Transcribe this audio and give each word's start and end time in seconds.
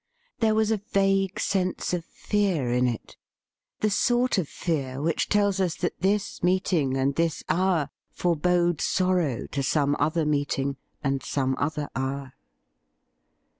There 0.39 0.55
was 0.55 0.71
a 0.71 0.77
vague 0.93 1.39
sense 1.39 1.93
of 1.93 2.03
fear 2.05 2.71
in 2.73 2.87
it— 2.87 3.17
the 3.81 3.91
sort 3.91 4.39
of 4.39 4.49
fear 4.49 4.99
which 4.99 5.29
tells 5.29 5.59
us 5.59 5.75
that 5.75 6.01
this 6.01 6.41
meeting 6.41 6.97
and 6.97 7.13
this 7.13 7.43
hour 7.49 7.91
forbode 8.09 8.81
sorrow 8.81 9.45
to 9.51 9.61
some 9.61 9.95
other 9.99 10.25
meeting 10.25 10.77
and 11.03 11.21
some 11.21 11.55
other 11.59 11.87
hour. 11.95 12.33